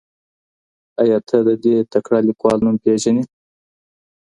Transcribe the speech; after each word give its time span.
ایا 1.01 1.17
ته 1.27 1.37
د 1.47 1.49
دې 1.63 1.75
تکړه 1.93 2.19
لیکوال 2.27 2.57
نوم 2.63 2.75
پېژنې؟ 2.83 3.23